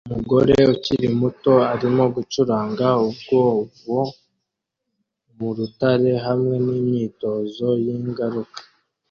Umugore 0.07 0.53
ukiri 0.73 1.07
muto 1.19 1.53
arimo 1.73 2.03
gucukura 2.15 2.53
umwobo 2.65 3.99
mu 5.37 5.49
rutare 5.57 6.11
hamwe 6.25 6.55
nimyitozo 6.65 7.67
yingaruka 7.83 8.59